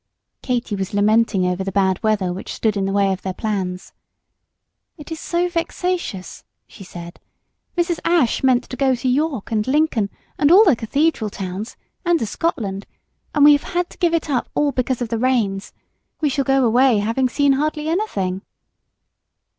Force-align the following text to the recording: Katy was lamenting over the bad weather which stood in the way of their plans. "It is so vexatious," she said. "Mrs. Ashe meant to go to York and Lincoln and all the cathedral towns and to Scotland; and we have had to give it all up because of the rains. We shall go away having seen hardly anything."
Katy 0.41 0.75
was 0.75 0.95
lamenting 0.95 1.45
over 1.45 1.63
the 1.63 1.71
bad 1.71 2.01
weather 2.01 2.33
which 2.33 2.55
stood 2.55 2.75
in 2.75 2.85
the 2.85 2.91
way 2.91 3.13
of 3.13 3.21
their 3.21 3.35
plans. 3.35 3.93
"It 4.97 5.11
is 5.11 5.19
so 5.19 5.47
vexatious," 5.47 6.43
she 6.67 6.83
said. 6.83 7.19
"Mrs. 7.77 7.99
Ashe 8.03 8.41
meant 8.41 8.63
to 8.63 8.75
go 8.75 8.95
to 8.95 9.07
York 9.07 9.51
and 9.51 9.67
Lincoln 9.67 10.09
and 10.39 10.51
all 10.51 10.65
the 10.65 10.75
cathedral 10.75 11.29
towns 11.29 11.77
and 12.03 12.17
to 12.17 12.25
Scotland; 12.25 12.87
and 13.35 13.45
we 13.45 13.51
have 13.51 13.75
had 13.75 13.91
to 13.91 13.97
give 13.99 14.15
it 14.15 14.27
all 14.27 14.69
up 14.69 14.75
because 14.75 15.03
of 15.03 15.09
the 15.09 15.19
rains. 15.19 15.71
We 16.19 16.29
shall 16.29 16.45
go 16.45 16.65
away 16.65 16.97
having 16.97 17.29
seen 17.29 17.53
hardly 17.53 17.87
anything." 17.87 18.41